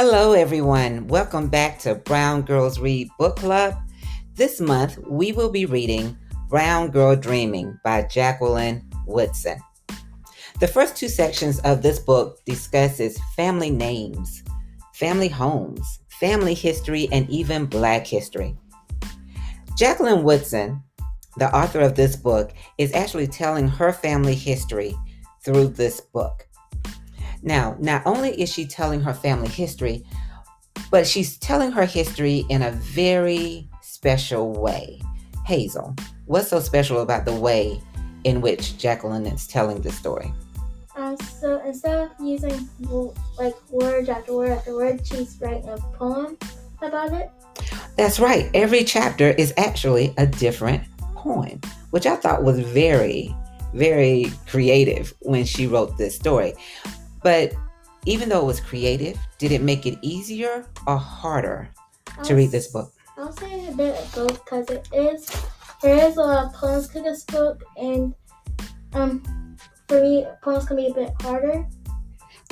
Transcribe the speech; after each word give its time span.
Hello, 0.00 0.32
everyone. 0.32 1.08
Welcome 1.08 1.48
back 1.48 1.80
to 1.80 1.96
Brown 1.96 2.42
Girls 2.42 2.78
Read 2.78 3.08
Book 3.18 3.34
Club. 3.34 3.74
This 4.36 4.60
month, 4.60 4.96
we 4.98 5.32
will 5.32 5.50
be 5.50 5.66
reading 5.66 6.16
Brown 6.48 6.92
Girl 6.92 7.16
Dreaming 7.16 7.76
by 7.82 8.02
Jacqueline 8.02 8.88
Woodson. 9.08 9.58
The 10.60 10.68
first 10.68 10.94
two 10.94 11.08
sections 11.08 11.58
of 11.64 11.82
this 11.82 11.98
book 11.98 12.38
discusses 12.44 13.18
family 13.34 13.70
names, 13.70 14.44
family 14.94 15.26
homes, 15.26 15.98
family 16.20 16.54
history, 16.54 17.08
and 17.10 17.28
even 17.28 17.66
Black 17.66 18.06
history. 18.06 18.56
Jacqueline 19.76 20.22
Woodson, 20.22 20.80
the 21.38 21.52
author 21.52 21.80
of 21.80 21.96
this 21.96 22.14
book, 22.14 22.52
is 22.78 22.94
actually 22.94 23.26
telling 23.26 23.66
her 23.66 23.92
family 23.92 24.36
history 24.36 24.94
through 25.42 25.66
this 25.66 26.00
book. 26.00 26.47
Now, 27.42 27.76
not 27.78 28.02
only 28.06 28.40
is 28.40 28.52
she 28.52 28.66
telling 28.66 29.00
her 29.02 29.14
family 29.14 29.48
history, 29.48 30.04
but 30.90 31.06
she's 31.06 31.38
telling 31.38 31.72
her 31.72 31.84
history 31.84 32.44
in 32.48 32.62
a 32.62 32.72
very 32.72 33.68
special 33.82 34.52
way. 34.52 35.00
Hazel, 35.46 35.94
what's 36.26 36.48
so 36.48 36.60
special 36.60 37.00
about 37.00 37.24
the 37.24 37.34
way 37.34 37.80
in 38.24 38.40
which 38.40 38.78
Jacqueline 38.78 39.26
is 39.26 39.46
telling 39.46 39.80
the 39.80 39.90
story? 39.90 40.32
Um, 40.96 41.16
so 41.16 41.62
instead 41.64 41.96
of 41.96 42.10
using 42.20 42.68
like 43.38 43.54
word 43.70 44.08
after 44.08 44.34
word 44.34 44.50
after 44.50 44.74
word, 44.74 45.06
she's 45.06 45.38
writing 45.40 45.68
a 45.68 45.78
poem 45.96 46.36
about 46.82 47.12
it. 47.12 47.30
That's 47.96 48.20
right. 48.20 48.50
Every 48.54 48.84
chapter 48.84 49.30
is 49.30 49.54
actually 49.56 50.14
a 50.18 50.26
different 50.26 50.82
poem, 51.14 51.60
which 51.90 52.06
I 52.06 52.16
thought 52.16 52.44
was 52.44 52.60
very, 52.60 53.34
very 53.74 54.32
creative 54.46 55.14
when 55.20 55.44
she 55.44 55.66
wrote 55.66 55.96
this 55.98 56.14
story. 56.14 56.54
But 57.22 57.52
even 58.06 58.28
though 58.28 58.40
it 58.40 58.46
was 58.46 58.60
creative, 58.60 59.18
did 59.38 59.52
it 59.52 59.62
make 59.62 59.86
it 59.86 59.98
easier 60.02 60.66
or 60.86 60.96
harder 60.96 61.68
to 62.24 62.34
read 62.34 62.50
this 62.50 62.68
book? 62.68 62.92
I'll 63.16 63.32
say 63.32 63.68
a 63.68 63.72
bit 63.72 63.96
of 63.96 64.14
both 64.14 64.44
because 64.44 64.68
it 64.70 64.88
is 64.92 65.28
there 65.82 66.08
is 66.08 66.16
a 66.16 66.20
lot 66.20 66.46
of 66.46 66.52
poems 66.52 66.88
to 66.88 67.02
this 67.02 67.24
book, 67.24 67.62
and 67.76 68.14
um, 68.94 69.56
for 69.86 70.00
me, 70.00 70.26
poems 70.42 70.66
can 70.66 70.76
be 70.76 70.88
a 70.88 70.94
bit 70.94 71.10
harder. 71.22 71.66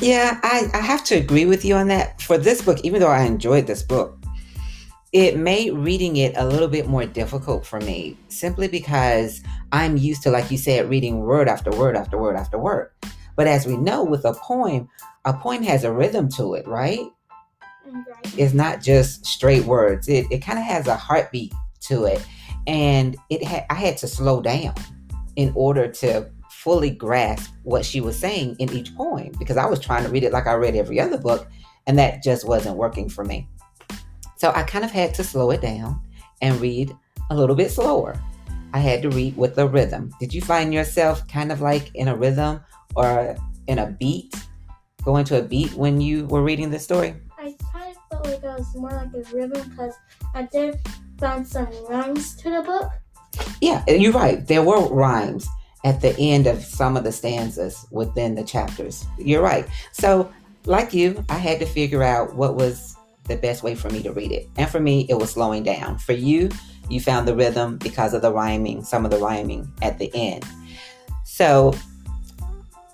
Yeah, 0.01 0.39
I, 0.43 0.69
I 0.75 0.81
have 0.81 1.03
to 1.05 1.17
agree 1.17 1.47
with 1.47 1.65
you 1.65 1.75
on 1.75 1.89
that. 1.89 2.21
For 2.23 2.39
this 2.39 2.63
book, 2.63 2.79
even 2.85 3.01
though 3.01 3.11
I 3.11 3.23
enjoyed 3.23 3.67
this 3.67 3.83
book, 3.83 4.23
it 5.13 5.39
made 5.39 5.73
reading 5.73 6.17
it 6.17 6.35
a 6.37 6.47
little 6.47 6.69
bit 6.69 6.87
more 6.87 7.07
difficult 7.07 7.65
for 7.65 7.81
me 7.81 8.17
simply 8.29 8.69
because 8.69 9.43
I'm 9.73 9.97
used 9.97 10.23
to, 10.25 10.31
like 10.31 10.51
you 10.51 10.59
said, 10.59 10.91
reading 10.91 11.21
word 11.21 11.49
after 11.49 11.71
word 11.71 11.97
after 11.97 12.19
word 12.19 12.37
after 12.37 12.59
word. 12.59 12.91
But 13.37 13.47
as 13.47 13.67
we 13.67 13.77
know, 13.77 14.03
with 14.03 14.25
a 14.25 14.33
poem, 14.33 14.89
a 15.25 15.35
poem 15.35 15.63
has 15.63 15.85
a 15.85 15.93
rhythm 15.93 16.29
to 16.31 16.55
it, 16.55 16.67
right? 16.67 17.07
It's 18.37 18.55
not 18.55 18.83
just 18.83 19.25
straight 19.27 19.65
words. 19.65 20.09
It, 20.09 20.27
it 20.31 20.39
kind 20.39 20.59
of 20.59 20.65
has 20.65 20.87
a 20.87 20.97
heartbeat 20.97 21.55
to 21.83 22.05
it. 22.05 22.25
And 22.67 23.17
it 23.31 23.45
had 23.45 23.65
I 23.71 23.75
had 23.75 23.97
to 23.99 24.09
slow 24.09 24.41
down 24.41 24.75
in 25.37 25.53
order 25.55 25.87
to 25.87 26.29
fully 26.51 26.91
grasp 26.91 27.53
what 27.63 27.85
she 27.85 28.01
was 28.01 28.19
saying 28.19 28.57
in 28.59 28.73
each 28.73 28.95
poem 28.97 29.31
because 29.39 29.57
I 29.57 29.67
was 29.67 29.79
trying 29.79 30.03
to 30.03 30.11
read 30.11 30.25
it 30.25 30.33
like 30.33 30.49
I 30.49 30.55
read 30.55 30.75
every 30.75 30.99
other 30.99 31.19
book, 31.19 31.47
and 31.87 31.97
that 31.99 32.25
just 32.25 32.49
wasn't 32.49 32.77
working 32.77 33.09
for 33.09 33.25
me. 33.25 33.49
So 34.37 34.51
I 34.51 34.65
kind 34.65 34.85
of 34.85 34.91
had 34.91 35.15
to 35.15 35.25
slow 35.25 35.51
it 35.53 35.61
down 35.61 36.01
and 36.43 36.61
read 36.61 36.97
a 37.31 37.37
little 37.37 37.55
bit 37.55 37.71
slower. 37.71 38.21
I 38.73 38.81
had 38.81 39.01
to 39.03 39.11
read 39.11 39.37
with 39.37 39.57
a 39.59 39.69
rhythm. 39.69 40.13
Did 40.19 40.35
you 40.35 40.43
find 40.43 40.75
yourself 40.75 41.27
kind 41.29 41.53
of 41.53 41.61
like 41.61 41.95
in 41.95 42.09
a 42.09 42.17
rhythm 42.17 42.61
or 42.97 43.37
in 43.67 43.79
a 43.79 43.87
beat, 43.87 44.35
going 45.05 45.25
to 45.27 45.39
a 45.39 45.43
beat 45.43 45.73
when 45.75 46.01
you 46.01 46.27
were 46.27 46.43
reading 46.43 46.71
the 46.71 46.79
story? 46.79 47.15
I 47.39 47.55
kind 47.73 47.95
of 47.95 47.97
felt 48.11 48.27
like 48.27 48.45
I 48.45 48.57
was 48.57 48.75
more 48.75 48.91
like 48.91 49.15
a 49.15 49.37
rhythm 49.37 49.71
because 49.71 49.95
I 50.35 50.43
did 50.43 50.81
find 51.19 51.47
some 51.47 51.69
rhymes 51.89 52.35
to 52.37 52.51
the 52.51 52.63
book. 52.63 52.91
Yeah, 53.61 53.85
you're 53.89 54.13
right. 54.13 54.47
There 54.47 54.63
were 54.63 54.89
rhymes 54.89 55.47
at 55.85 56.01
the 56.01 56.19
end 56.19 56.47
of 56.47 56.63
some 56.63 56.97
of 56.97 57.05
the 57.05 57.13
stanzas 57.13 57.87
within 57.91 58.35
the 58.35 58.45
chapters. 58.45 59.05
You're 59.19 59.43
right. 59.43 59.67
So, 59.93 60.31
like 60.65 60.93
you, 60.93 61.25
I 61.29 61.39
had 61.39 61.61
to 61.61 61.67
figure 61.67 62.03
out 62.03 62.35
what 62.35 62.57
was 62.57 62.97
the 63.25 63.37
best 63.37 63.63
way 63.63 63.75
for 63.75 63.89
me 63.91 64.03
to 64.03 64.13
read 64.13 64.33
it. 64.33 64.49
And 64.57 64.69
for 64.69 64.81
me, 64.81 65.07
it 65.09 65.15
was 65.15 65.31
slowing 65.31 65.63
down. 65.63 65.99
For 65.99 66.13
you, 66.13 66.51
you 66.89 67.01
found 67.01 67.29
the 67.29 67.35
rhythm 67.35 67.79
because 67.79 68.15
of 68.15 68.23
the 68.23 68.33
rhyming, 68.33 68.83
some 68.85 69.05
of 69.05 69.11
the 69.11 69.19
rhyming 69.19 69.71
at 69.83 69.99
the 69.99 70.11
end. 70.15 70.45
So, 71.25 71.75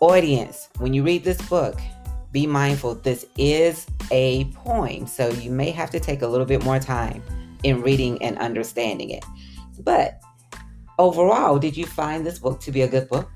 audience, 0.03 0.69
when 0.79 0.93
you 0.93 1.05
read 1.05 1.23
this 1.23 1.41
book, 1.49 1.79
be 2.33 2.45
mindful 2.45 2.97
this 2.97 3.25
is 3.39 3.87
a 4.11 4.45
poem. 4.47 5.07
So, 5.07 5.31
you 5.31 5.51
may 5.51 5.71
have 5.71 5.91
to 5.91 6.01
take 6.01 6.23
a 6.23 6.27
little 6.27 6.47
bit 6.47 6.65
more 6.65 6.81
time 6.81 7.23
in 7.63 7.81
reading 7.83 8.21
and 8.21 8.37
understanding 8.39 9.11
it. 9.11 9.25
But 9.79 10.21
overall, 10.99 11.59
did 11.59 11.77
you 11.77 11.87
find 11.87 12.27
this 12.27 12.41
book 12.41 12.61
to 12.63 12.73
be 12.73 12.83
a 12.83 12.89
good 12.89 13.09
book? 13.09 13.31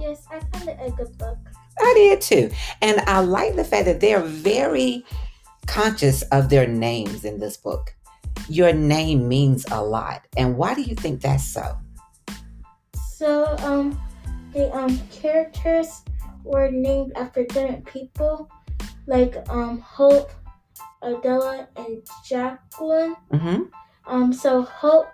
Yes, 0.00 0.26
I 0.30 0.40
found 0.40 0.68
it 0.68 0.78
a 0.82 0.90
good 0.90 1.16
book. 1.16 1.38
I 1.80 1.94
did 1.96 2.20
too. 2.20 2.50
And 2.82 3.00
I 3.00 3.20
like 3.20 3.56
the 3.56 3.64
fact 3.64 3.86
that 3.86 4.00
they're 4.00 4.20
very 4.20 5.04
conscious 5.66 6.22
of 6.24 6.50
their 6.50 6.66
names 6.66 7.24
in 7.24 7.38
this 7.38 7.56
book. 7.56 7.94
Your 8.48 8.72
name 8.74 9.28
means 9.28 9.64
a 9.70 9.82
lot. 9.82 10.26
And 10.36 10.58
why 10.58 10.74
do 10.74 10.82
you 10.82 10.94
think 10.94 11.22
that's 11.22 11.46
so? 11.46 11.78
So, 13.16 13.56
um, 13.60 13.98
the 14.52 14.70
um 14.76 14.98
characters 15.10 16.02
were 16.44 16.70
named 16.70 17.12
after 17.16 17.44
different 17.44 17.84
people, 17.86 18.50
like 19.06 19.36
um 19.48 19.80
Hope, 19.80 20.30
Odella, 21.02 21.66
and 21.76 22.02
Jacqueline. 22.24 23.16
Mm-hmm. 23.32 23.62
Um, 24.06 24.32
so 24.32 24.62
Hope 24.62 25.08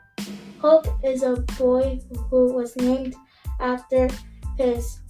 Hope 0.61 0.89
is 1.05 1.23
a 1.23 1.37
boy 1.59 2.01
who 2.31 2.53
was 2.53 2.77
named 2.77 3.15
after 3.61 4.09
his 4.57 5.01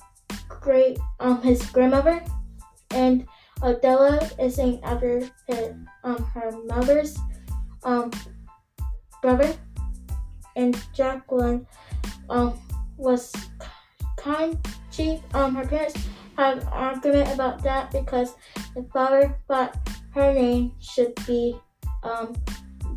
great 0.49 0.99
um 1.21 1.41
his 1.43 1.65
grandmother, 1.71 2.22
and 2.91 3.27
Odella 3.62 4.21
is 4.38 4.59
named 4.59 4.81
after 4.83 5.21
his, 5.47 5.75
um 6.05 6.22
her 6.34 6.53
mother's 6.67 7.17
um 7.84 8.11
brother, 9.22 9.55
and 10.56 10.77
Jacqueline 10.93 11.67
um 12.28 12.59
was 12.99 13.33
kind. 14.28 14.59
She 14.91 15.22
um 15.34 15.55
her 15.55 15.66
parents 15.66 15.97
had 16.37 16.59
an 16.59 16.69
argument 16.69 17.33
about 17.33 17.62
that 17.62 17.91
because 17.91 18.37
the 18.75 18.84
father 18.93 19.37
thought 19.49 19.77
her 20.15 20.33
name 20.33 20.72
should 20.81 21.15
be 21.27 21.56
um 22.03 22.37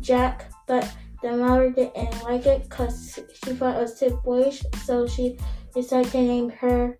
Jack, 0.00 0.50
but 0.66 0.84
the 1.22 1.32
mother 1.32 1.70
didn't 1.70 2.22
like 2.24 2.46
it 2.46 2.68
because 2.68 3.20
she 3.44 3.52
thought 3.54 3.76
it 3.76 3.80
was 3.80 3.98
too 3.98 4.20
boyish, 4.24 4.62
so 4.84 5.06
she 5.06 5.38
decided 5.74 6.10
to 6.12 6.18
name 6.18 6.50
her 6.50 6.98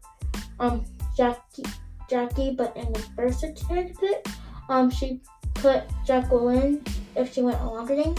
um 0.60 0.84
Jackie. 1.16 1.65
Jackie, 2.12 2.50
but 2.53 2.76
in 2.76 2.92
the 2.92 3.03
birth 3.16 3.38
certificate, 3.38 4.28
um, 4.69 4.91
she 4.91 5.22
put 5.54 5.84
Jacqueline 6.04 6.84
if 7.16 7.32
she 7.32 7.41
went 7.41 7.59
a 7.60 7.65
longer 7.65 7.97
name. 7.97 8.15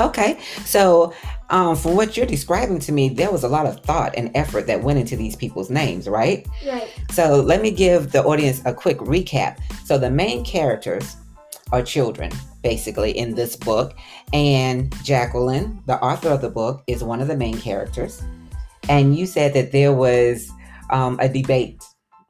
Okay, 0.00 0.40
so 0.64 1.14
um, 1.52 1.76
from 1.76 1.94
what 1.94 2.16
you're 2.16 2.26
describing 2.26 2.78
to 2.80 2.92
me, 2.92 3.10
there 3.10 3.30
was 3.30 3.44
a 3.44 3.48
lot 3.48 3.66
of 3.66 3.78
thought 3.80 4.14
and 4.16 4.30
effort 4.34 4.66
that 4.66 4.82
went 4.82 4.98
into 4.98 5.16
these 5.16 5.36
people's 5.36 5.68
names, 5.68 6.08
right? 6.08 6.48
Right. 6.66 6.90
So 7.10 7.42
let 7.42 7.60
me 7.60 7.70
give 7.70 8.10
the 8.10 8.24
audience 8.24 8.62
a 8.64 8.72
quick 8.72 8.96
recap. 8.98 9.58
So 9.84 9.98
the 9.98 10.10
main 10.10 10.44
characters 10.44 11.14
are 11.70 11.82
children, 11.82 12.32
basically, 12.62 13.16
in 13.16 13.34
this 13.34 13.54
book, 13.54 13.94
and 14.32 14.94
Jacqueline, 15.04 15.82
the 15.86 16.02
author 16.02 16.30
of 16.30 16.40
the 16.40 16.48
book, 16.48 16.82
is 16.86 17.04
one 17.04 17.20
of 17.20 17.28
the 17.28 17.36
main 17.36 17.58
characters. 17.58 18.22
And 18.88 19.14
you 19.14 19.26
said 19.26 19.52
that 19.52 19.72
there 19.72 19.92
was 19.92 20.50
um, 20.88 21.18
a 21.20 21.28
debate 21.28 21.84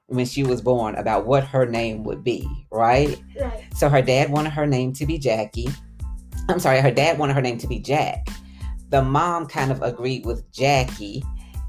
when 0.07 0.27
she 0.27 0.43
was 0.43 0.61
born 0.61 0.97
about 0.97 1.27
what 1.27 1.45
her 1.45 1.65
name 1.65 2.03
would 2.03 2.25
be, 2.25 2.47
right? 2.73 3.23
Right. 3.41 3.65
So 3.77 3.89
her 3.89 4.03
dad 4.03 4.31
wanted 4.31 4.51
her 4.51 4.67
name 4.67 4.93
to 4.95 5.07
be 5.07 5.17
Jackie. 5.17 5.69
I'm 6.49 6.59
sorry, 6.59 6.81
her 6.81 6.91
dad 6.91 7.19
wanted 7.19 7.35
her 7.35 7.41
name 7.41 7.59
to 7.59 7.69
be 7.69 7.79
Jack. 7.79 8.27
The 8.93 9.03
mom 9.03 9.47
kind 9.47 9.73
of 9.73 9.83
agreed 9.83 10.25
with 10.25 10.51
Jackie. 10.53 11.25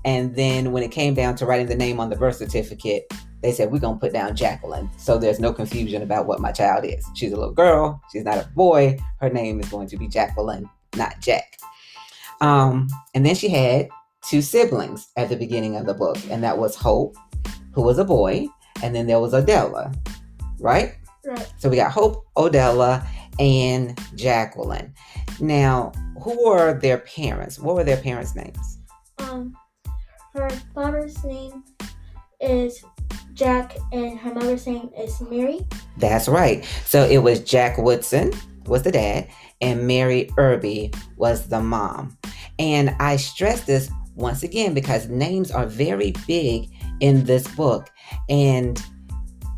And 0.06 0.36
then 0.36 0.74
when 0.74 0.84
it 0.84 0.92
came 0.92 1.14
down 1.14 1.36
to 1.38 1.46
writing 1.46 1.68
the 1.68 1.76
name 1.76 2.00
on 2.00 2.10
the 2.10 2.18
birth 2.18 2.36
certificate, 2.36 3.12
they 3.42 3.52
said, 3.52 3.72
We're 3.72 3.80
going 3.80 3.96
to 3.96 4.00
put 4.00 4.14
down 4.14 4.36
Jacqueline. 4.36 4.90
So 4.98 5.18
there's 5.18 5.40
no 5.40 5.54
confusion 5.54 6.02
about 6.02 6.28
what 6.28 6.40
my 6.40 6.52
child 6.52 6.86
is. 6.86 7.06
She's 7.16 7.32
a 7.32 7.38
little 7.38 7.54
girl. 7.54 8.02
She's 8.12 8.26
not 8.26 8.38
a 8.38 8.50
boy. 8.56 9.00
Her 9.20 9.30
name 9.30 9.60
is 9.60 9.70
going 9.70 9.88
to 9.88 9.98
be 9.98 10.08
Jacqueline, 10.08 10.70
not 10.96 11.20
Jack. 11.22 11.58
Um, 12.42 12.90
and 13.16 13.26
then 13.26 13.36
she 13.36 13.48
had 13.48 13.88
two 14.28 14.42
siblings 14.42 15.08
at 15.18 15.30
the 15.30 15.38
beginning 15.38 15.78
of 15.78 15.86
the 15.86 15.94
book, 15.94 16.18
and 16.30 16.44
that 16.44 16.58
was 16.58 16.76
Hope, 16.76 17.16
who 17.72 17.82
was 17.82 17.98
a 17.98 18.06
boy, 18.06 18.48
and 18.82 18.94
then 18.94 19.08
there 19.08 19.20
was 19.20 19.34
Odella, 19.34 19.96
right? 20.60 20.96
Right. 21.26 21.54
So 21.58 21.70
we 21.70 21.78
got 21.78 21.92
Hope, 21.92 22.26
Odella, 22.36 23.06
and 23.40 24.00
Jacqueline. 24.16 24.94
Now, 25.40 25.92
who 26.22 26.46
were 26.46 26.80
their 26.80 27.00
parents? 27.00 27.60
What 27.60 27.76
were 27.76 27.84
their 27.84 27.98
parents' 27.98 28.36
names? 28.36 28.80
Um, 29.20 29.56
her 30.34 30.50
father's 30.74 31.24
name 31.24 31.64
is 32.40 32.84
Jack 33.34 33.78
and 33.92 34.18
her 34.20 34.34
mother's 34.34 34.68
name 34.68 34.90
is 34.98 35.20
Mary. 35.22 35.66
That's 35.98 36.28
right. 36.28 36.64
So 36.86 37.06
it 37.06 37.20
was 37.20 37.40
Jack 37.40 37.78
Woodson 37.78 38.32
was 38.66 38.84
the 38.84 38.92
dad 38.92 39.28
and 39.62 39.88
Mary 39.88 40.30
Irby 40.38 40.94
was 41.18 41.48
the 41.48 41.62
mom. 41.62 42.18
And 42.60 42.96
I 43.00 43.16
stress 43.16 43.66
this 43.66 43.90
once 44.16 44.44
again 44.44 44.74
because 44.74 45.10
names 45.10 45.52
are 45.52 45.66
very 45.66 46.14
big 46.28 46.70
in 47.00 47.26
this 47.26 47.48
book. 47.56 47.90
And 48.30 48.82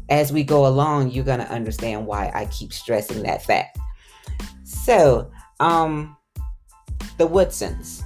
as 0.09 0.31
we 0.31 0.43
go 0.43 0.67
along, 0.67 1.11
you're 1.11 1.25
going 1.25 1.39
to 1.39 1.51
understand 1.51 2.05
why 2.05 2.31
I 2.33 2.45
keep 2.45 2.73
stressing 2.73 3.23
that 3.23 3.43
fact. 3.43 3.77
So, 4.63 5.31
um, 5.59 6.15
the 7.17 7.27
Woodsons, 7.27 8.03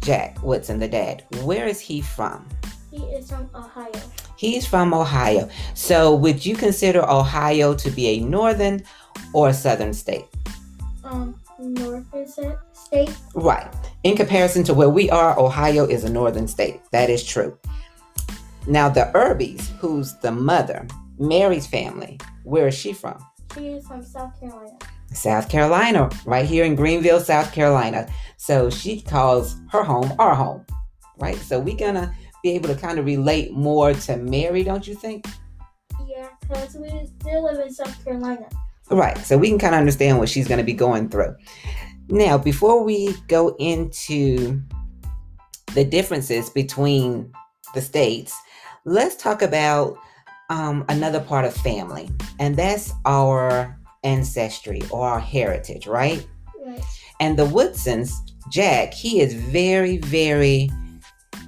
Jack 0.00 0.42
Woodson, 0.42 0.78
the 0.78 0.88
dad, 0.88 1.24
where 1.42 1.66
is 1.66 1.80
he 1.80 2.00
from? 2.00 2.46
He 2.90 2.98
is 2.98 3.30
from 3.30 3.50
Ohio. 3.54 3.92
He's 4.36 4.66
from 4.66 4.94
Ohio. 4.94 5.48
So, 5.74 6.14
would 6.14 6.44
you 6.44 6.56
consider 6.56 7.02
Ohio 7.08 7.74
to 7.74 7.90
be 7.90 8.06
a 8.08 8.20
northern 8.20 8.82
or 9.32 9.48
a 9.48 9.54
southern 9.54 9.92
state? 9.92 10.26
Um, 11.04 11.40
northern 11.58 12.26
state. 12.72 13.10
Right. 13.34 13.66
In 14.04 14.16
comparison 14.16 14.62
to 14.64 14.74
where 14.74 14.90
we 14.90 15.10
are, 15.10 15.38
Ohio 15.38 15.86
is 15.86 16.04
a 16.04 16.10
northern 16.10 16.46
state. 16.46 16.80
That 16.92 17.10
is 17.10 17.24
true. 17.24 17.58
Now, 18.66 18.88
the 18.88 19.10
Irbys, 19.14 19.68
who's 19.78 20.14
the 20.18 20.32
mother, 20.32 20.86
Mary's 21.18 21.66
family, 21.66 22.18
where 22.44 22.68
is 22.68 22.74
she 22.74 22.92
from? 22.92 23.24
She 23.54 23.68
is 23.68 23.86
from 23.86 24.02
South 24.02 24.38
Carolina. 24.38 24.78
South 25.12 25.48
Carolina, 25.48 26.10
right 26.24 26.44
here 26.44 26.64
in 26.64 26.74
Greenville, 26.74 27.20
South 27.20 27.52
Carolina. 27.52 28.08
So 28.36 28.68
she 28.70 29.00
calls 29.00 29.56
her 29.70 29.82
home 29.82 30.12
our 30.18 30.34
home, 30.34 30.66
right? 31.18 31.36
So 31.36 31.60
we're 31.60 31.76
gonna 31.76 32.14
be 32.42 32.50
able 32.50 32.68
to 32.68 32.74
kind 32.74 32.98
of 32.98 33.06
relate 33.06 33.52
more 33.52 33.94
to 33.94 34.16
Mary, 34.16 34.62
don't 34.62 34.86
you 34.86 34.94
think? 34.94 35.26
Yeah, 36.06 36.28
because 36.40 36.76
we 36.76 36.88
still 37.20 37.44
live 37.44 37.58
in 37.58 37.72
South 37.72 38.04
Carolina. 38.04 38.48
Right. 38.90 39.18
So 39.18 39.36
we 39.36 39.48
can 39.48 39.58
kind 39.58 39.74
of 39.74 39.80
understand 39.80 40.18
what 40.18 40.28
she's 40.28 40.46
going 40.46 40.58
to 40.58 40.64
be 40.64 40.72
going 40.72 41.08
through. 41.08 41.34
Now, 42.08 42.38
before 42.38 42.84
we 42.84 43.14
go 43.26 43.56
into 43.58 44.62
the 45.74 45.84
differences 45.84 46.48
between 46.50 47.32
the 47.74 47.80
states, 47.80 48.32
let's 48.86 49.16
talk 49.16 49.42
about 49.42 49.98
um, 50.48 50.84
another 50.88 51.20
part 51.20 51.44
of 51.44 51.54
family, 51.54 52.08
and 52.38 52.56
that's 52.56 52.92
our 53.04 53.76
ancestry 54.04 54.80
or 54.90 55.06
our 55.06 55.20
heritage, 55.20 55.86
right? 55.86 56.26
Right. 56.64 56.82
And 57.20 57.38
the 57.38 57.46
Woodsons, 57.46 58.18
Jack, 58.48 58.94
he 58.94 59.20
is 59.20 59.34
very, 59.34 59.98
very 59.98 60.70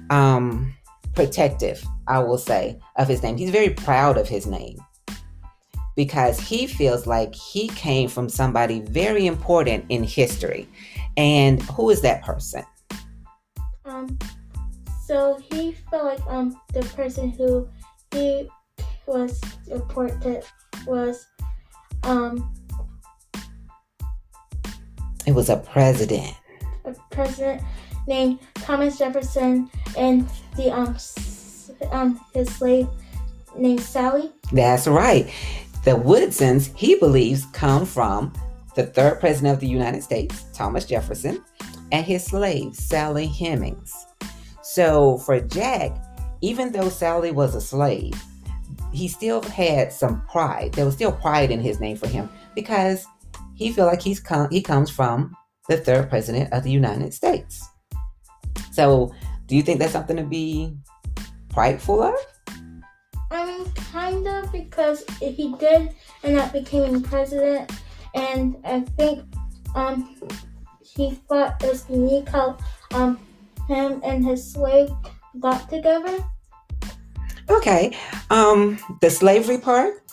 um, 0.09 0.73
protective, 1.15 1.83
I 2.07 2.19
will 2.19 2.37
say, 2.37 2.77
of 2.97 3.07
his 3.07 3.23
name. 3.23 3.37
He's 3.37 3.51
very 3.51 3.69
proud 3.69 4.17
of 4.17 4.27
his 4.27 4.45
name 4.45 4.77
because 5.95 6.39
he 6.39 6.67
feels 6.67 7.07
like 7.07 7.33
he 7.33 7.69
came 7.69 8.09
from 8.09 8.27
somebody 8.27 8.81
very 8.81 9.27
important 9.27 9.85
in 9.87 10.03
history. 10.03 10.67
And 11.15 11.61
who 11.63 11.89
is 11.89 12.01
that 12.01 12.21
person? 12.23 12.63
Um, 13.85 14.17
so 15.09 15.39
he 15.51 15.71
felt 15.89 16.05
like 16.05 16.21
um 16.27 16.55
the 16.71 16.81
person 16.95 17.31
who 17.31 17.67
he 18.11 18.47
was 19.07 19.41
reported 19.67 20.43
was 20.85 21.25
um 22.03 22.53
it 25.25 25.31
was 25.31 25.49
a 25.49 25.57
president. 25.57 26.35
A 26.85 26.93
president 27.09 27.63
named 28.07 28.39
Thomas 28.53 28.99
Jefferson 28.99 29.71
and 29.97 30.29
the 30.55 30.71
um 30.71 30.95
um 31.91 32.21
his 32.35 32.47
slave 32.55 32.87
named 33.57 33.81
Sally. 33.81 34.31
That's 34.51 34.87
right. 34.87 35.27
The 35.85 35.95
Woodsons, 35.95 36.67
he 36.75 36.95
believes, 36.95 37.47
come 37.47 37.87
from 37.87 38.31
the 38.75 38.85
third 38.85 39.19
president 39.19 39.55
of 39.55 39.59
the 39.59 39.67
United 39.67 40.03
States, 40.03 40.45
Thomas 40.53 40.85
Jefferson, 40.85 41.43
and 41.91 42.05
his 42.05 42.23
slave, 42.23 42.75
Sally 42.75 43.25
Hemings. 43.25 44.05
So 44.79 45.17
for 45.17 45.41
Jack, 45.41 45.91
even 46.39 46.71
though 46.71 46.87
Sally 46.87 47.31
was 47.31 47.53
a 47.53 47.59
slave, 47.59 48.13
he 48.93 49.09
still 49.09 49.41
had 49.41 49.91
some 49.91 50.21
pride. 50.21 50.71
There 50.71 50.85
was 50.85 50.93
still 50.93 51.11
pride 51.11 51.51
in 51.51 51.59
his 51.59 51.81
name 51.81 51.97
for 51.97 52.07
him 52.07 52.29
because 52.55 53.05
he 53.55 53.73
felt 53.73 53.91
like 53.91 54.01
he's 54.01 54.21
come, 54.21 54.49
he 54.49 54.61
comes 54.61 54.89
from 54.89 55.35
the 55.67 55.75
third 55.75 56.09
president 56.09 56.53
of 56.53 56.63
the 56.63 56.71
United 56.71 57.13
States. 57.13 57.61
So, 58.71 59.13
do 59.47 59.57
you 59.57 59.63
think 59.63 59.79
that's 59.79 59.91
something 59.91 60.15
to 60.15 60.23
be 60.23 60.73
prideful 61.49 62.01
of? 62.01 62.15
I 63.31 63.45
mean, 63.47 63.69
kind 63.91 64.25
of, 64.29 64.49
because 64.53 65.03
he 65.19 65.53
did 65.59 65.93
end 66.23 66.37
up 66.37 66.53
becoming 66.53 67.01
president, 67.01 67.69
and 68.15 68.55
I 68.63 68.79
think 68.97 69.25
um 69.75 70.15
he 70.81 71.11
thought 71.27 71.61
it 71.61 71.67
was 71.67 71.85
unique 71.89 72.33
um 72.93 73.19
him 73.69 74.01
and 74.03 74.25
his 74.25 74.51
slave 74.51 74.89
got 75.39 75.69
together. 75.69 76.17
Okay, 77.49 77.95
um, 78.29 78.77
the 79.01 79.09
slavery 79.09 79.57
part, 79.57 80.03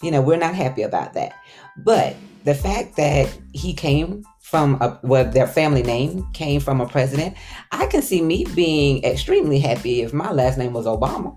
you 0.00 0.10
know, 0.10 0.22
we're 0.22 0.36
not 0.36 0.54
happy 0.54 0.82
about 0.82 1.14
that, 1.14 1.34
but 1.78 2.14
the 2.44 2.54
fact 2.54 2.96
that 2.96 3.36
he 3.52 3.74
came 3.74 4.22
from 4.40 4.80
a 4.80 4.98
well, 5.02 5.30
their 5.30 5.48
family 5.48 5.82
name 5.82 6.26
came 6.32 6.60
from 6.60 6.80
a 6.80 6.88
president, 6.88 7.36
I 7.72 7.86
can 7.86 8.00
see 8.00 8.22
me 8.22 8.46
being 8.54 9.04
extremely 9.04 9.58
happy 9.58 10.02
if 10.02 10.14
my 10.14 10.30
last 10.30 10.56
name 10.56 10.72
was 10.72 10.86
Obama 10.86 11.36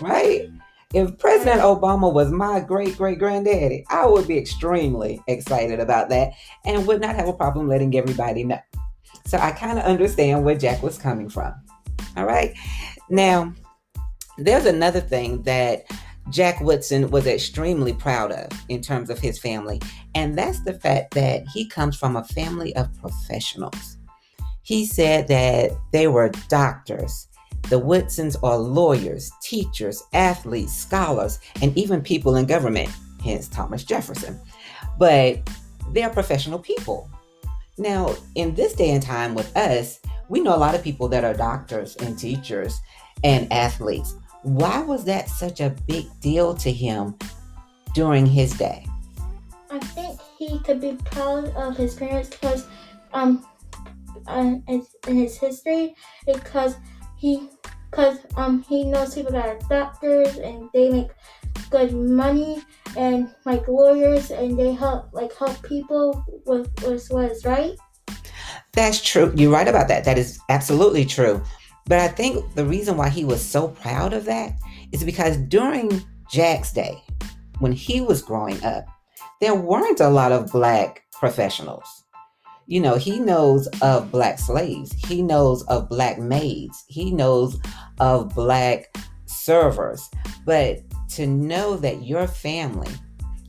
right? 0.00 0.48
If 0.94 1.18
President 1.18 1.60
Obama 1.60 2.12
was 2.12 2.30
my 2.30 2.60
great 2.60 2.96
great 2.96 3.18
granddaddy, 3.18 3.84
I 3.90 4.06
would 4.06 4.28
be 4.28 4.38
extremely 4.38 5.20
excited 5.26 5.80
about 5.80 6.08
that 6.10 6.32
and 6.64 6.86
would 6.86 7.00
not 7.00 7.16
have 7.16 7.28
a 7.28 7.32
problem 7.32 7.68
letting 7.68 7.96
everybody 7.96 8.44
know. 8.44 8.60
So 9.26 9.38
I 9.38 9.50
kind 9.50 9.78
of 9.78 9.84
understand 9.84 10.44
where 10.44 10.56
Jack 10.56 10.82
was 10.82 10.98
coming 10.98 11.28
from. 11.28 11.54
All 12.16 12.26
right. 12.26 12.54
Now, 13.10 13.52
there's 14.38 14.66
another 14.66 15.00
thing 15.00 15.42
that 15.42 15.84
Jack 16.30 16.60
Woodson 16.60 17.10
was 17.10 17.26
extremely 17.26 17.92
proud 17.92 18.32
of 18.32 18.48
in 18.68 18.80
terms 18.80 19.10
of 19.10 19.18
his 19.18 19.38
family, 19.38 19.80
and 20.14 20.36
that's 20.36 20.60
the 20.60 20.74
fact 20.74 21.14
that 21.14 21.46
he 21.52 21.68
comes 21.68 21.96
from 21.96 22.16
a 22.16 22.24
family 22.24 22.74
of 22.76 22.92
professionals. 23.00 23.96
He 24.62 24.84
said 24.86 25.28
that 25.28 25.70
they 25.92 26.08
were 26.08 26.30
doctors, 26.48 27.28
the 27.68 27.78
Woodsons 27.80 28.36
are 28.44 28.56
lawyers, 28.56 29.32
teachers, 29.42 30.04
athletes, 30.12 30.72
scholars, 30.72 31.40
and 31.62 31.76
even 31.76 32.00
people 32.00 32.36
in 32.36 32.46
government, 32.46 32.88
hence 33.24 33.48
Thomas 33.48 33.82
Jefferson. 33.82 34.38
But 35.00 35.48
they're 35.90 36.10
professional 36.10 36.60
people. 36.60 37.10
Now, 37.78 38.14
in 38.34 38.54
this 38.54 38.74
day 38.74 38.90
and 38.90 39.02
time 39.02 39.34
with 39.34 39.54
us, 39.56 40.00
we 40.28 40.40
know 40.40 40.54
a 40.54 40.58
lot 40.58 40.74
of 40.74 40.82
people 40.82 41.08
that 41.08 41.24
are 41.24 41.34
doctors 41.34 41.96
and 41.96 42.18
teachers 42.18 42.80
and 43.22 43.52
athletes. 43.52 44.14
Why 44.42 44.80
was 44.80 45.04
that 45.04 45.28
such 45.28 45.60
a 45.60 45.70
big 45.86 46.06
deal 46.20 46.54
to 46.54 46.72
him 46.72 47.16
during 47.94 48.26
his 48.26 48.56
day? 48.56 48.86
I 49.70 49.78
think 49.78 50.20
he 50.38 50.58
could 50.60 50.80
be 50.80 50.96
proud 51.04 51.48
of 51.56 51.76
his 51.76 51.94
parents 51.94 52.30
because, 52.30 52.66
um, 53.12 53.46
uh, 54.26 54.54
in 54.68 54.86
his 55.06 55.36
history, 55.36 55.94
because 56.26 56.76
he 57.16 57.48
because 57.90 58.18
um 58.36 58.62
he 58.68 58.84
knows 58.84 59.14
people 59.14 59.32
that 59.32 59.46
are 59.46 59.58
doctors 59.68 60.36
and 60.38 60.68
they 60.74 60.90
make 60.90 61.08
good 61.70 61.92
money 61.92 62.62
and 62.96 63.34
like 63.44 63.66
lawyers 63.68 64.30
and 64.30 64.58
they 64.58 64.72
help 64.72 65.12
like 65.12 65.36
help 65.36 65.62
people 65.62 66.24
with, 66.46 66.68
with 66.82 67.06
what 67.10 67.30
is 67.30 67.44
right. 67.44 67.76
That's 68.72 69.02
true. 69.02 69.32
You're 69.36 69.52
right 69.52 69.68
about 69.68 69.88
that. 69.88 70.04
That 70.04 70.18
is 70.18 70.38
absolutely 70.48 71.04
true. 71.04 71.42
But 71.86 72.00
I 72.00 72.08
think 72.08 72.54
the 72.54 72.64
reason 72.64 72.96
why 72.96 73.08
he 73.08 73.24
was 73.24 73.44
so 73.44 73.68
proud 73.68 74.12
of 74.12 74.24
that 74.24 74.52
is 74.92 75.04
because 75.04 75.36
during 75.36 76.02
Jack's 76.30 76.72
day, 76.72 77.02
when 77.58 77.72
he 77.72 78.00
was 78.00 78.22
growing 78.22 78.62
up, 78.64 78.86
there 79.40 79.54
weren't 79.54 80.00
a 80.00 80.08
lot 80.08 80.32
of 80.32 80.50
black 80.50 81.04
professionals 81.12 82.04
you 82.66 82.80
know, 82.80 82.96
he 82.96 83.20
knows 83.20 83.68
of 83.80 84.10
black 84.10 84.38
slaves, 84.38 84.92
he 84.92 85.22
knows 85.22 85.62
of 85.64 85.88
black 85.88 86.18
maids, 86.18 86.84
he 86.88 87.12
knows 87.12 87.58
of 88.00 88.34
black 88.34 88.94
servers. 89.26 90.10
But 90.44 90.80
to 91.16 91.26
know 91.26 91.76
that 91.76 92.04
your 92.04 92.26
family 92.26 92.92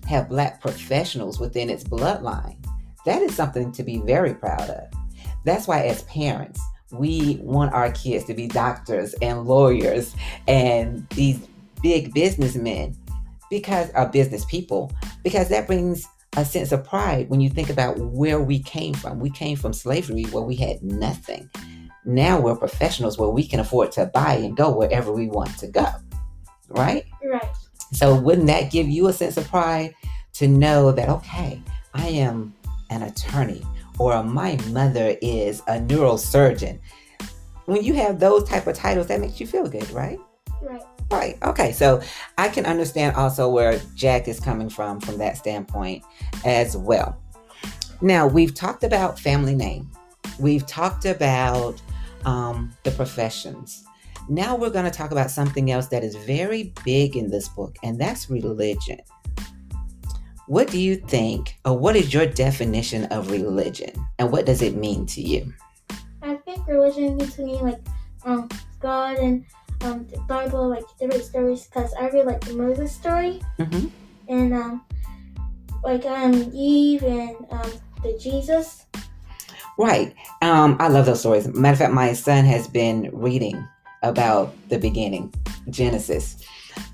have 0.07 0.29
black 0.29 0.61
professionals 0.61 1.39
within 1.39 1.69
its 1.69 1.83
bloodline, 1.83 2.57
that 3.05 3.21
is 3.21 3.35
something 3.35 3.71
to 3.73 3.83
be 3.83 3.99
very 3.99 4.33
proud 4.33 4.69
of. 4.69 4.83
That's 5.45 5.67
why, 5.67 5.83
as 5.83 6.03
parents, 6.03 6.59
we 6.91 7.37
want 7.41 7.73
our 7.73 7.91
kids 7.91 8.25
to 8.25 8.33
be 8.33 8.47
doctors 8.47 9.13
and 9.21 9.45
lawyers 9.45 10.15
and 10.47 11.07
these 11.09 11.39
big 11.81 12.13
businessmen 12.13 12.95
because 13.49 13.89
are 13.91 14.07
business 14.07 14.45
people 14.45 14.91
because 15.23 15.49
that 15.49 15.67
brings 15.67 16.05
a 16.37 16.45
sense 16.45 16.71
of 16.71 16.85
pride 16.85 17.29
when 17.29 17.41
you 17.41 17.49
think 17.49 17.69
about 17.69 17.97
where 17.97 18.39
we 18.41 18.59
came 18.59 18.93
from. 18.93 19.19
We 19.19 19.29
came 19.29 19.57
from 19.57 19.73
slavery 19.73 20.23
where 20.25 20.43
we 20.43 20.55
had 20.55 20.81
nothing. 20.83 21.49
Now 22.05 22.39
we're 22.39 22.55
professionals 22.55 23.17
where 23.17 23.29
we 23.29 23.45
can 23.45 23.59
afford 23.59 23.91
to 23.93 24.05
buy 24.05 24.33
and 24.35 24.55
go 24.55 24.75
wherever 24.75 25.11
we 25.11 25.27
want 25.27 25.57
to 25.59 25.67
go. 25.67 25.87
Right? 26.69 27.05
So 27.93 28.15
wouldn't 28.15 28.47
that 28.47 28.71
give 28.71 28.87
you 28.87 29.07
a 29.07 29.13
sense 29.13 29.37
of 29.37 29.47
pride 29.47 29.93
to 30.33 30.47
know 30.47 30.91
that 30.91 31.09
okay, 31.09 31.61
I 31.93 32.07
am 32.07 32.53
an 32.89 33.03
attorney 33.03 33.63
or 33.99 34.23
my 34.23 34.57
mother 34.69 35.17
is 35.21 35.61
a 35.61 35.79
neurosurgeon. 35.79 36.79
When 37.65 37.83
you 37.83 37.93
have 37.95 38.19
those 38.19 38.47
type 38.47 38.67
of 38.67 38.75
titles, 38.75 39.07
that 39.07 39.19
makes 39.19 39.39
you 39.39 39.47
feel 39.47 39.67
good, 39.67 39.89
right? 39.91 40.19
Right. 40.61 40.81
Right. 41.09 41.37
Okay. 41.43 41.71
So 41.71 42.01
I 42.37 42.49
can 42.49 42.65
understand 42.65 43.15
also 43.15 43.49
where 43.49 43.79
Jack 43.95 44.27
is 44.27 44.39
coming 44.39 44.69
from 44.69 44.99
from 44.99 45.17
that 45.19 45.37
standpoint 45.37 46.03
as 46.45 46.75
well. 46.75 47.17
Now 48.01 48.27
we've 48.27 48.53
talked 48.53 48.83
about 48.83 49.19
family 49.19 49.55
name. 49.55 49.89
We've 50.39 50.65
talked 50.67 51.05
about 51.05 51.81
um, 52.25 52.73
the 52.83 52.91
professions. 52.91 53.86
Now 54.29 54.55
we're 54.55 54.69
going 54.69 54.85
to 54.85 54.91
talk 54.91 55.11
about 55.11 55.31
something 55.31 55.71
else 55.71 55.87
that 55.87 56.03
is 56.03 56.15
very 56.15 56.73
big 56.83 57.15
in 57.15 57.29
this 57.29 57.47
book, 57.47 57.77
and 57.83 57.99
that's 57.99 58.29
religion. 58.29 58.99
What 60.47 60.69
do 60.69 60.79
you 60.79 60.95
think, 60.95 61.57
or 61.65 61.77
what 61.77 61.95
is 61.95 62.13
your 62.13 62.25
definition 62.25 63.05
of 63.05 63.31
religion, 63.31 63.91
and 64.19 64.31
what 64.31 64.45
does 64.45 64.61
it 64.61 64.75
mean 64.75 65.05
to 65.07 65.21
you? 65.21 65.53
I 66.21 66.35
think 66.35 66.67
religion 66.67 67.17
means 67.17 67.35
to 67.35 67.43
me 67.43 67.57
like 67.61 67.79
um, 68.25 68.49
God 68.79 69.17
and 69.17 69.45
um, 69.81 70.07
the 70.07 70.19
Bible, 70.21 70.67
like 70.69 70.83
different 70.99 71.23
stories, 71.23 71.65
because 71.65 71.93
I 71.99 72.09
read 72.09 72.25
like 72.25 72.41
the 72.41 72.53
Moses 72.53 72.91
story 72.91 73.41
hmm 73.57 73.87
and 74.29 74.53
um, 74.53 74.85
like 75.83 76.05
um 76.05 76.51
Eve 76.53 77.03
and 77.03 77.35
um 77.51 77.71
the 78.03 78.17
Jesus. 78.19 78.85
Right. 79.77 80.15
Um, 80.41 80.75
I 80.79 80.87
love 80.87 81.05
those 81.05 81.19
stories. 81.19 81.47
Matter 81.47 81.73
of 81.73 81.79
fact, 81.79 81.93
my 81.93 82.13
son 82.13 82.45
has 82.45 82.67
been 82.67 83.09
reading 83.13 83.65
about 84.03 84.53
the 84.69 84.77
beginning, 84.79 85.33
Genesis. 85.69 86.43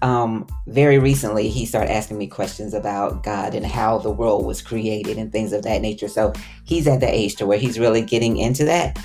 Um, 0.01 0.47
very 0.67 0.99
recently, 0.99 1.49
he 1.49 1.65
started 1.65 1.91
asking 1.91 2.17
me 2.17 2.27
questions 2.27 2.73
about 2.73 3.23
God 3.23 3.53
and 3.53 3.65
how 3.65 3.97
the 3.97 4.11
world 4.11 4.45
was 4.45 4.61
created 4.61 5.17
and 5.17 5.31
things 5.31 5.53
of 5.53 5.63
that 5.63 5.81
nature. 5.81 6.07
So 6.07 6.33
he's 6.65 6.87
at 6.87 6.99
the 6.99 7.13
age 7.13 7.35
to 7.35 7.45
where 7.45 7.57
he's 7.57 7.79
really 7.79 8.01
getting 8.01 8.37
into 8.37 8.65
that. 8.65 8.97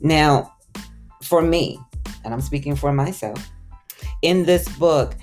Now, 0.00 0.54
for 1.22 1.42
me, 1.42 1.78
and 2.24 2.32
I'm 2.32 2.40
speaking 2.40 2.76
for 2.76 2.92
myself, 2.92 3.50
in 4.22 4.44
this 4.44 4.68
book, 4.76 5.14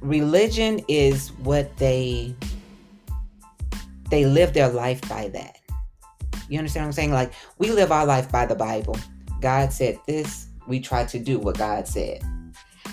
religion 0.00 0.80
is 0.88 1.28
what 1.38 1.76
they 1.78 2.34
they 4.10 4.24
live 4.24 4.54
their 4.54 4.68
life 4.68 5.00
by 5.08 5.28
that. 5.28 5.58
You 6.48 6.58
understand 6.58 6.84
what 6.84 6.88
I'm 6.88 6.92
saying? 6.92 7.12
Like 7.12 7.32
we 7.58 7.70
live 7.70 7.90
our 7.90 8.06
life 8.06 8.30
by 8.30 8.46
the 8.46 8.54
Bible. 8.54 8.96
God 9.40 9.72
said 9.72 9.98
this, 10.06 10.45
we 10.66 10.80
try 10.80 11.04
to 11.06 11.18
do 11.18 11.38
what 11.38 11.58
God 11.58 11.86
said. 11.86 12.22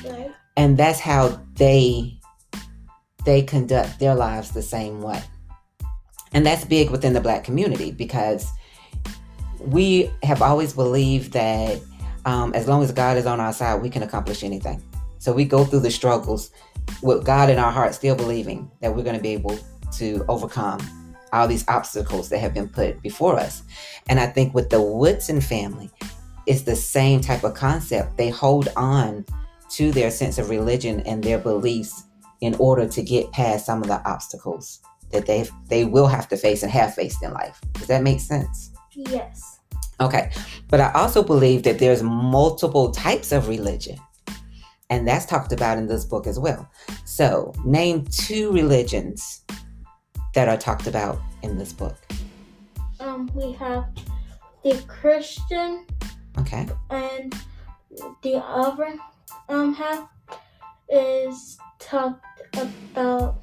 Right. 0.06 0.32
And 0.58 0.78
that's 0.78 1.00
how 1.00 1.40
they 1.56 2.20
they 3.26 3.42
conduct 3.42 4.00
their 4.00 4.16
lives 4.16 4.52
the 4.52 4.62
same 4.62 5.02
way. 5.02 5.22
And 6.34 6.46
that's 6.46 6.66
big 6.66 6.90
within 6.90 7.14
the 7.14 7.22
black 7.22 7.44
community 7.44 7.92
because 7.92 8.50
we 9.60 10.12
have 10.24 10.42
always 10.42 10.74
believed 10.74 11.32
that 11.34 11.80
um, 12.26 12.54
as 12.54 12.68
long 12.68 12.84
as 12.84 12.92
God 12.92 13.18
is 13.18 13.26
on 13.26 13.40
our 13.40 13.54
side, 13.54 13.82
we 13.82 13.90
can 13.90 14.04
accomplish 14.04 14.44
anything. 14.44 14.82
So 15.20 15.32
we 15.32 15.46
go 15.46 15.64
through 15.64 15.82
the 15.82 15.92
struggles 15.92 16.52
with 17.02 17.26
God 17.26 17.50
in 17.50 17.60
our 17.60 17.72
heart, 17.72 17.96
still 17.96 18.16
believing 18.16 18.70
that 18.82 18.94
we're 18.94 19.04
going 19.04 19.16
to 19.16 19.22
be 19.22 19.34
able 19.34 19.58
to 19.94 20.26
overcome 20.28 20.80
all 21.32 21.48
these 21.48 21.66
obstacles 21.68 22.30
that 22.30 22.40
have 22.40 22.54
been 22.54 22.70
put 22.70 23.02
before 23.02 23.40
us. 23.40 23.64
And 24.08 24.20
I 24.20 24.28
think 24.28 24.54
with 24.54 24.70
the 24.70 24.82
Woodson 24.82 25.42
family, 25.42 25.90
it's 26.46 26.64
the 26.64 26.76
same 26.76 27.22
type 27.22 27.44
of 27.44 27.54
concept. 27.54 28.18
They 28.18 28.30
hold 28.30 28.70
on 28.76 29.26
to 29.72 29.92
their 29.92 30.12
sense 30.12 30.38
of 30.38 30.50
religion 30.50 31.02
and 31.02 31.24
their 31.24 31.40
beliefs 31.40 32.04
in 32.42 32.56
order 32.56 32.88
to 32.88 33.02
get 33.02 33.32
past 33.32 33.66
some 33.66 33.82
of 33.82 33.88
the 33.88 34.06
obstacles 34.08 34.82
that 35.12 35.26
they 35.26 35.48
they 35.70 35.86
will 35.86 36.08
have 36.08 36.28
to 36.28 36.38
face 36.38 36.64
and 36.64 36.72
have 36.72 36.94
faced 36.94 37.24
in 37.24 37.32
life. 37.34 37.60
Does 37.74 37.88
that 37.88 38.04
make 38.04 38.20
sense? 38.20 38.72
Yes. 38.92 39.60
Okay. 40.00 40.32
But 40.70 40.82
I 40.82 40.92
also 40.94 41.24
believe 41.24 41.64
that 41.64 41.80
there's 41.80 42.04
multiple 42.04 42.92
types 42.92 43.32
of 43.32 43.48
religion. 43.48 43.98
And 44.90 45.08
that's 45.08 45.26
talked 45.26 45.52
about 45.52 45.78
in 45.78 45.88
this 45.88 46.06
book 46.06 46.28
as 46.28 46.38
well. 46.38 46.70
So, 47.06 47.54
name 47.66 48.06
two 48.06 48.52
religions 48.52 49.44
that 50.34 50.48
are 50.48 50.58
talked 50.58 50.88
about 50.88 51.20
in 51.42 51.58
this 51.58 51.74
book. 51.74 51.98
Um, 53.00 53.30
we 53.34 53.54
have 53.54 53.86
the 54.64 54.82
Christian 54.88 55.86
Okay. 56.40 56.68
and 56.90 57.36
the 58.24 58.36
other 58.44 58.96
um 59.50 59.74
half 59.74 60.10
is 60.90 61.58
talked 61.80 62.26
about 62.54 63.40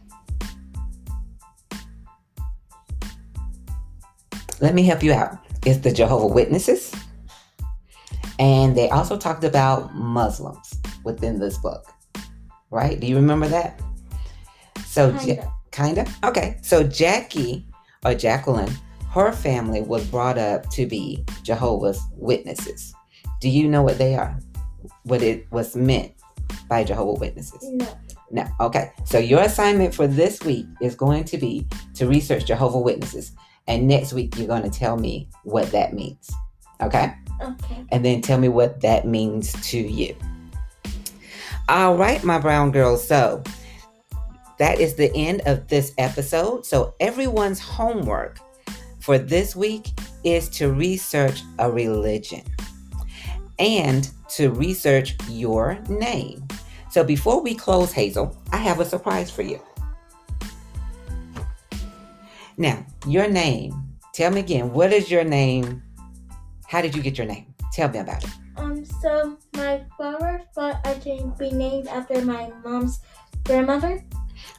Let 4.61 4.75
me 4.75 4.83
help 4.83 5.03
you 5.03 5.15
out. 5.15 5.39
It's 5.65 5.79
the 5.79 5.91
Jehovah 5.91 6.27
Witnesses. 6.27 6.95
And 8.39 8.77
they 8.77 8.91
also 8.91 9.17
talked 9.17 9.43
about 9.45 9.95
Muslims 9.95 10.75
within 11.03 11.39
this 11.39 11.57
book. 11.59 11.87
Right? 12.71 13.01
Do 13.01 13.07
you 13.07 13.17
remember 13.17 13.49
that? 13.49 13.81
So, 14.87 15.13
kind 15.13 15.29
Ja- 15.29 15.43
of. 15.43 15.49
Kind 15.71 15.99
of. 15.99 16.09
Okay. 16.25 16.59
So 16.63 16.83
Jackie 16.83 17.67
or 18.05 18.15
Jacqueline, 18.15 18.73
her 19.11 19.33
family 19.33 19.83
was 19.83 20.07
brought 20.07 20.39
up 20.39 20.69
to 20.71 20.87
be 20.87 21.25
Jehovah's 21.43 22.01
Witnesses. 22.13 22.95
Do 23.41 23.49
you 23.49 23.69
know 23.69 23.83
what 23.83 23.99
they 23.99 24.15
are? 24.15 24.39
What 25.05 25.23
it 25.23 25.51
was 25.51 25.75
meant 25.75 26.13
by 26.69 26.85
Jehovah 26.85 27.19
Witnesses? 27.19 27.61
No. 27.63 27.99
No. 28.31 28.47
Okay. 28.61 28.93
So 29.05 29.19
your 29.19 29.41
assignment 29.41 29.95
for 29.95 30.07
this 30.07 30.43
week 30.45 30.67
is 30.81 30.95
going 30.95 31.25
to 31.25 31.39
be 31.39 31.67
to 31.95 32.07
research 32.07 32.47
Jehovah 32.47 32.79
Witnesses, 32.79 33.33
and 33.67 33.89
next 33.89 34.13
week 34.13 34.37
you're 34.39 34.47
going 34.47 34.63
to 34.63 34.71
tell 34.71 34.97
me 34.97 35.29
what 35.43 35.71
that 35.73 35.93
means. 35.93 36.31
Okay 36.81 37.13
Okay. 37.43 37.85
and 37.91 38.05
then 38.05 38.21
tell 38.21 38.39
me 38.39 38.49
what 38.49 38.81
that 38.83 39.07
means 39.07 39.53
to 39.71 39.79
you. 39.79 40.15
All 41.69 41.97
right, 41.97 42.23
my 42.25 42.39
brown 42.39 42.71
girls. 42.71 43.07
So 43.07 43.43
that 44.59 44.79
is 44.81 44.95
the 44.95 45.15
end 45.15 45.43
of 45.47 45.69
this 45.69 45.93
episode. 45.99 46.67
So 46.67 46.95
everyone's 47.01 47.61
homework 47.61 48.39
for 49.11 49.19
this 49.19 49.57
week 49.57 49.89
is 50.23 50.49
to 50.49 50.73
research 50.73 51.43
a 51.59 51.69
religion 51.69 52.43
and 53.59 54.09
to 54.29 54.51
research 54.51 55.17
your 55.29 55.81
name. 55.89 56.47
So 56.93 57.03
before 57.03 57.43
we 57.43 57.57
close, 57.57 57.91
Hazel, 57.91 58.41
I 58.53 58.59
have 58.59 58.79
a 58.79 58.85
surprise 58.85 59.29
for 59.29 59.43
you. 59.43 59.61
Now, 62.57 62.87
your 63.05 63.27
name. 63.27 63.75
Tell 64.15 64.31
me 64.31 64.39
again, 64.39 64.73
what 64.73 64.93
is 64.93 65.11
your 65.11 65.25
name? 65.25 65.83
How 66.69 66.81
did 66.81 66.95
you 66.95 67.03
get 67.03 67.19
your 67.19 67.27
name? 67.27 67.53
Tell 67.73 67.89
me 67.89 67.99
about 67.99 68.23
it. 68.23 68.31
Um, 68.59 68.85
so 68.85 69.37
my 69.55 69.85
father 69.99 70.43
thought 70.55 70.87
I 70.87 70.97
should 71.01 71.37
be 71.37 71.51
named 71.51 71.89
after 71.89 72.25
my 72.25 72.53
mom's 72.63 73.01
grandmother. 73.43 74.05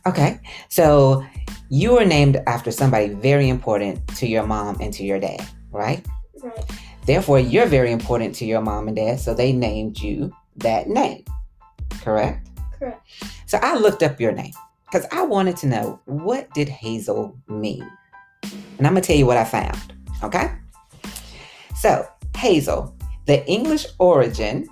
Okay, 0.06 0.42
so 0.68 1.24
you 1.72 1.94
were 1.94 2.04
named 2.04 2.36
after 2.48 2.70
somebody 2.70 3.08
very 3.08 3.48
important 3.48 4.06
to 4.18 4.28
your 4.28 4.46
mom 4.46 4.76
and 4.82 4.94
to 4.94 5.06
your 5.06 5.22
dad, 5.22 5.42
right? 5.72 6.06
Right. 6.44 6.66
Therefore, 7.06 7.40
you're 7.40 7.66
very 7.66 7.94
important 7.94 8.36
to 8.36 8.46
your 8.46 8.60
mom 8.60 8.90
and 8.90 8.98
dad, 8.98 9.22
so 9.22 9.34
they 9.34 9.54
named 9.54 9.98
you 9.98 10.36
that 10.58 10.90
name, 10.90 11.24
correct? 12.02 12.50
Correct. 12.78 13.08
So 13.46 13.58
I 13.62 13.78
looked 13.78 14.04
up 14.04 14.20
your 14.20 14.34
name 14.34 14.52
because 14.84 15.08
I 15.14 15.24
wanted 15.24 15.56
to 15.58 15.68
know 15.68 16.02
what 16.08 16.54
did 16.54 16.68
Hazel 16.68 17.38
mean, 17.48 17.90
and 18.44 18.86
I'm 18.86 18.94
gonna 18.94 19.00
tell 19.00 19.16
you 19.16 19.26
what 19.26 19.38
I 19.38 19.46
found. 19.46 19.94
Okay, 20.24 20.52
so 21.78 22.06
Hazel, 22.36 22.94
the 23.28 23.48
English 23.48 23.86
origin 23.98 24.68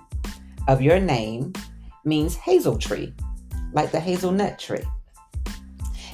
of 0.68 0.82
your 0.82 1.00
name 1.00 1.54
means 2.04 2.36
hazel 2.36 2.76
tree, 2.76 3.14
like 3.72 3.90
the 3.90 4.00
hazelnut 4.00 4.58
tree. 4.58 4.84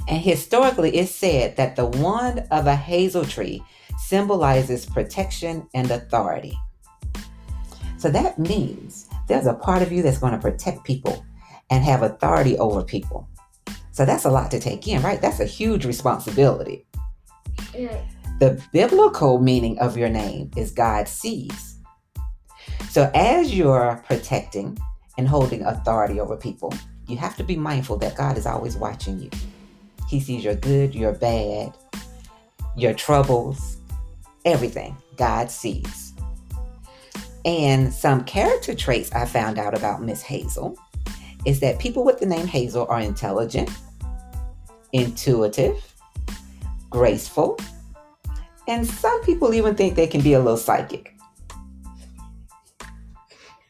And 0.09 0.21
historically, 0.21 0.97
it's 0.97 1.15
said 1.15 1.57
that 1.57 1.77
the 1.77 1.87
wand 1.87 2.47
of 2.51 2.67
a 2.67 2.77
hazel 2.77 3.25
tree 3.25 3.63
symbolizes 3.99 4.87
protection 4.87 5.69
and 5.75 5.91
authority. 5.91 6.57
So 7.99 8.11
that 8.11 8.39
means 8.39 9.09
there's 9.27 9.47
a 9.47 9.55
part 9.55 9.83
of 9.83 9.91
you 9.91 10.03
that's 10.03 10.19
going 10.19 10.33
to 10.33 10.39
protect 10.39 10.85
people 10.85 11.25
and 11.71 11.83
have 11.83 12.03
authority 12.03 12.57
over 12.59 12.83
people. 12.83 13.29
So 13.93 14.05
that's 14.05 14.27
a 14.27 14.31
lot 14.31 14.51
to 14.51 14.61
take 14.61 14.87
in, 14.87 15.03
right? 15.03 15.21
That's 15.21 15.41
a 15.41 15.47
huge 15.47 15.85
responsibility. 15.87 16.87
The 18.39 18.63
biblical 18.73 19.41
meaning 19.41 19.79
of 19.79 19.97
your 19.97 20.11
name 20.11 20.51
is 20.57 20.71
God 20.71 21.09
sees. 21.09 21.79
So 22.91 23.11
as 23.15 23.55
you're 23.55 24.03
protecting 24.07 24.79
and 25.19 25.27
holding 25.27 25.65
authority 25.65 26.21
over 26.21 26.37
people, 26.37 26.73
you 27.09 27.17
have 27.17 27.37
to 27.37 27.45
be 27.45 27.57
mindful 27.57 27.97
that 27.99 28.17
God 28.17 28.37
is 28.37 28.47
always 28.47 28.77
watching 28.77 29.19
you. 29.19 29.31
He 30.09 30.21
sees 30.21 30.45
your 30.45 30.55
good, 30.55 30.95
your 30.95 31.13
bad, 31.13 31.73
your 32.77 32.95
troubles, 32.95 33.79
everything. 34.45 34.97
God 35.17 35.51
sees. 35.51 36.13
And 37.45 37.93
some 37.93 38.25
character 38.25 38.75
traits 38.75 39.13
I 39.13 39.25
found 39.25 39.59
out 39.59 39.77
about 39.77 40.03
Miss 40.03 40.23
Hazel 40.23 40.77
is 41.45 41.61
that 41.61 41.79
people 41.79 42.05
with 42.05 42.19
the 42.19 42.27
name 42.27 42.47
Hazel 42.47 42.87
are 42.89 43.01
intelligent, 43.01 43.71
intuitive, 44.93 45.95
graceful, 46.91 47.57
and 48.69 48.87
some 48.87 49.23
people 49.23 49.55
even 49.55 49.77
think 49.77 49.95
they 49.95 50.09
can 50.09 50.21
be 50.21 50.33
a 50.33 50.39
little 50.39 50.57
psychic. 50.57 51.13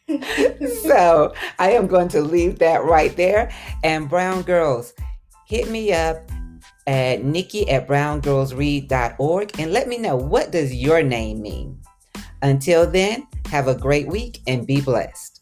so 0.83 1.35
I 1.59 1.73
am 1.73 1.87
going 1.87 2.09
to 2.09 2.23
leave 2.23 2.59
that 2.61 2.85
right 2.85 3.15
there. 3.17 3.53
And 3.85 4.09
Brown 4.09 4.43
Girls, 4.43 4.95
hit 5.47 5.71
me 5.71 5.93
up 5.93 6.29
at 6.87 7.25
nikki 7.25 7.69
at 7.71 7.87
browngirlsread.org 7.87 9.61
and 9.61 9.73
let 9.73 9.89
me 9.89 9.99
know 9.99 10.17
what 10.17 10.51
does 10.51 10.75
your 10.75 11.03
name 11.03 11.41
mean. 11.41 11.81
Until 12.43 12.87
then, 12.87 13.27
have 13.47 13.69
a 13.69 13.75
great 13.75 14.09
week 14.09 14.41
and 14.47 14.67
be 14.67 14.81
blessed. 14.81 15.36